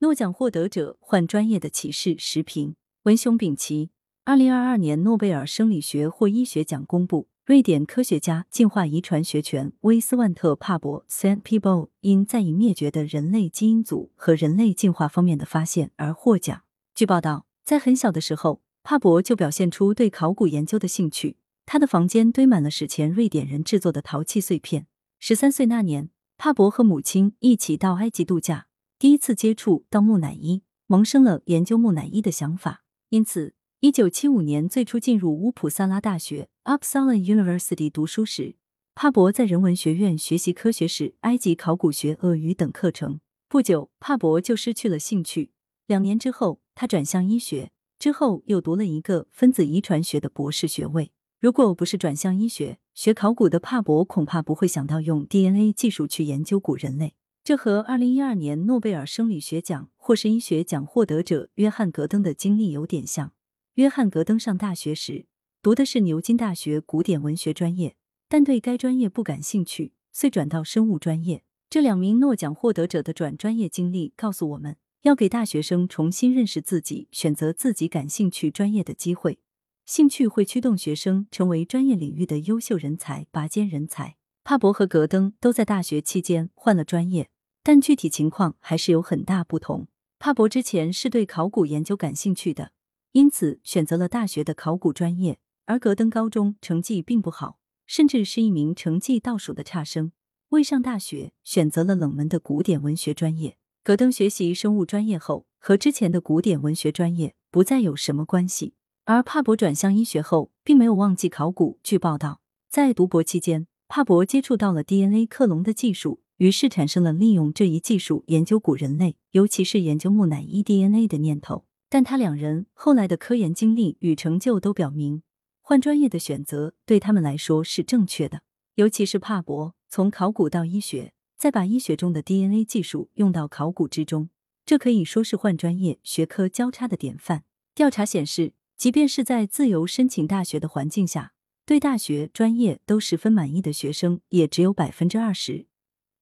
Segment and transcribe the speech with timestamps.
[0.00, 2.76] 诺奖获得者换专业的启示时评。
[3.02, 3.90] 文雄丙奇，
[4.24, 16.62] 二零二二年诺贝尔生理学或医学奖公布，瑞典科学家、进化遗传学权威斯万特·帕博 s a n t p e b o 因在已灭绝的人类基因组和人类进化方面的发现而获奖。
[16.94, 21.38] 据报道，在很小的时候，帕博就表现出对考古研究的兴趣。
[21.66, 24.86] 他的房间堆满了史前瑞典人制作的陶器碎片。
[25.18, 28.67] 十三岁那年，帕博和母亲一起到埃及度假。
[28.98, 32.82] 第一次接触到木乃伊，萌生了研究木乃伊的想法。
[33.10, 38.56] 因此，一九七五年最初进入乌普萨拉大学 （Uppsala University） 读书时，
[38.96, 43.20] 帕博在人文学院学习科学史、埃及考古学、鳄鱼等课程。
[43.48, 45.52] 不久，帕博就失去了兴趣。
[45.86, 47.70] 两年之后，他转向医学，
[48.00, 51.12] 之后又读了一个分子遗传学的博士学位。
[51.38, 57.14] 如果不是转向医学，学考古的帕博恐怕不会想到用 DNA 技术去研究古人类。
[57.48, 63.32] 这和二零一二年诺贝尔生理学奖或是医学奖获得者约翰·格登的经历有点像。
[63.76, 65.24] 约翰·格登上大学时
[65.62, 67.96] 读的是牛津大学古典文学专业，
[68.28, 71.42] 但对该专业不感兴趣，遂转到生物专业。
[71.70, 79.38] 这两名诺奖获得者的转专业经历告诉我们要给大学生重新认识自己、选择自己感兴趣专业的机会。
[79.86, 84.16] 兴趣会驱动学生成为专业领域的优秀人才、拔尖人才。
[84.44, 87.30] 帕博和格登都在大学期间换了专业。
[87.62, 89.88] 但具体情况还是有很大不同。
[90.18, 92.72] 帕博之前是对考古研究感兴趣的，
[93.12, 100.12] 因此选择了大学的考古专业；而格登高中成绩并不好，甚至是一名成绩倒数的差生，
[100.48, 103.56] 未上大学选择了冷门的古典文学专业。
[103.84, 111.78] 格登学习生物专业后，和之前的古典文学专业不再有什么关系；而帕博转向医学后，并没有忘记考古。
[111.82, 116.20] 据报道，在读博期间，帕博接触到了 DNA 克隆的技术。
[116.38, 121.66] 于是产生了利用这一技术研究古人类，尤其是研究木乃伊 DNA 的念头。
[121.88, 125.22] 但他两人后来的科研经历与成就都表明，
[125.62, 128.42] 换专业的选择对他们来说是正确的。
[128.74, 134.30] 尤其是帕博，从考古到医学，再把医学中的 DNA 技术用到考古之中，
[134.64, 137.44] 这可以说是换专业学科交叉的典范。
[137.74, 141.32] 调查显示，即便是在自由申请大学的环境下，
[141.66, 145.66] 对大学专业都十分满意的学生也只有百分之二十。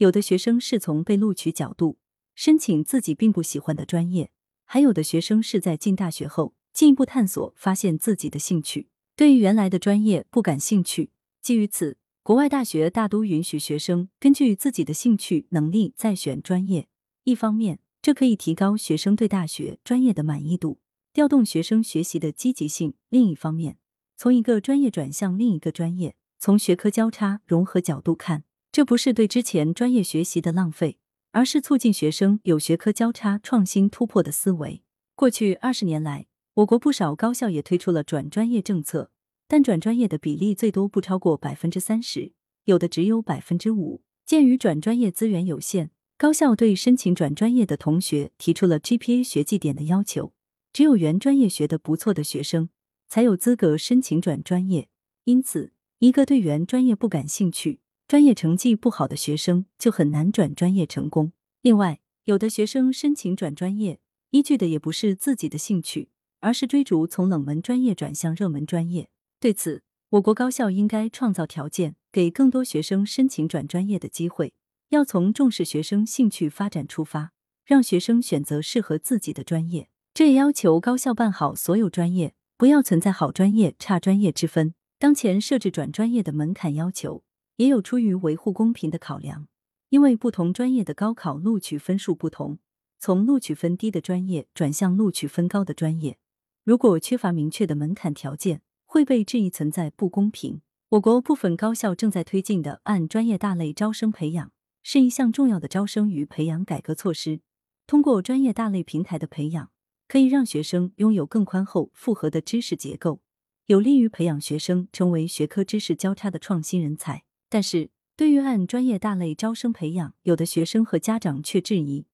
[0.00, 1.98] 有的学生是从被录取角度
[2.34, 4.30] 申请自己并不喜欢的专业，
[4.64, 11.10] 还有的学生是在进大学后进一步探索，发现自己的兴趣，对于原来的专业不感兴趣。
[11.42, 16.88] 基于此，国外大学大都允许学生根据自己的兴趣能力再选专业。
[17.24, 20.80] 一方面，这可以提高学生对大学专业的满意度，
[21.12, 23.76] 调动学生学习的积极性；另一方面，
[24.16, 28.44] 从一个专业转向另一个专业，从学科交叉融合角度看。
[28.72, 30.98] 这不是对之前专业学习的浪费，
[31.32, 34.82] 而是促进学生有学科交叉、创新突破的思维。
[35.16, 39.10] 过去二十年来，我国不少高校也推出了转专业政策，
[39.48, 42.32] 但转专业的比例最多不超过百分之三十，
[42.64, 44.02] 有的只有百分之五。
[44.24, 50.32] 鉴于转专业资源有限，高校对申请转专业的同学提出了 GPA 学绩点的要求，
[50.72, 52.70] 只有原专业学得不错的学生
[53.08, 54.88] 才有资格申请转专业。
[55.24, 57.80] 因此，一个对原专业不感兴趣。
[58.10, 61.30] 专业成绩不好的学生就很难转专业成功。
[61.62, 64.00] 另外，有的学生申请转专业，
[64.30, 66.08] 依据的也不是自己的兴趣，
[66.40, 69.10] 而是追逐从冷门专业转向热门专业。
[69.38, 74.54] 对此，我国高校应该创造条件，给更多学生申请转专业的机会。
[74.88, 77.30] 要从重视学生兴趣发展出发，
[77.64, 79.88] 让学生选择适合自己的专业。
[80.12, 84.74] 这也要求高校办好所有专业，不要存在好专业、差专业之分。
[84.98, 87.22] 当前设置转专业的门槛要求。
[87.60, 89.46] 也有出于维护公平的考量，
[89.90, 92.58] 因为不同专业的高考录取分数不同，
[92.98, 96.16] 从录取分低的专业转向录取分高的专业，
[96.64, 100.62] 如果缺乏明确的门槛条件，会被质疑存在不公平。
[100.88, 104.50] 我国部分高校正在推进的按专业大类招生培养，
[104.82, 107.42] 是一项重要的招生与培养改革措施。
[107.86, 109.70] 通过专业大类平台的培养，
[110.08, 113.20] 可以让学生拥有更宽厚、复合的知识结构，
[113.66, 117.24] 有利于培养学生成为学科知识交叉的创新人才。
[117.50, 122.06] 但是，对于按专业大类招生培养，有的学生和家长却质疑，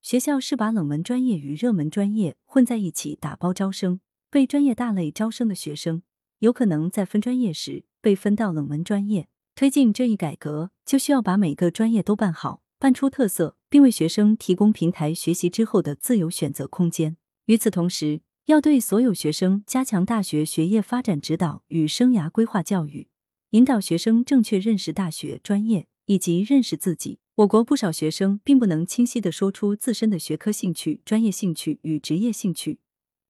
[0.00, 4.00] 学校是把冷门专业与热门专业混在一起打包招生。
[4.30, 6.02] 被专业大类招生的学生，
[6.40, 9.28] 有可能在分专业时被分到冷门专业。
[9.54, 17.16] 推进这一改革，就需要把每个专业都办好，办出特色，并为学生提供平台学习之后的自由选择空间。
[17.46, 23.08] 与此同时，要对所有学生加强大学学业发展指导与生涯规划教育。
[23.50, 27.20] 引导学生正确认识大学专业，以及认识自己。
[27.36, 32.80] 我国不少学生并不能清晰地说出自身的学科兴趣、专业兴趣与职业兴趣，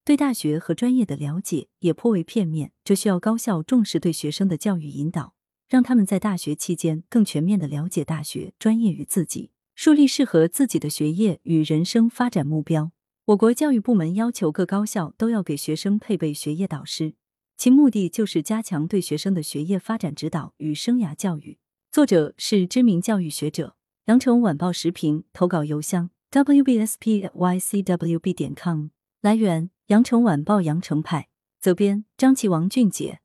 [0.04, 2.72] 对大学和专业的了解也颇为片面。
[2.82, 5.34] 这需要高校重视对学生的教育引导，
[5.68, 12.92] 让他们在大学期间更全面地了解大学、专业与自己，树立适合自己的学业与人生发展目标。
[13.26, 17.14] 我国教育部门要求各高校都要给学生配备学业导师，
[17.56, 21.58] 其目的就是加强对学生的学业发展指导与生涯教育。
[21.90, 23.76] 作者是知名教育学者。
[24.06, 28.88] 羊城晚报时评投稿邮箱：wbspycwb 点 com。
[29.20, 31.28] 来源：羊城晚报羊城派。
[31.58, 33.20] 责编：张琪、王俊杰。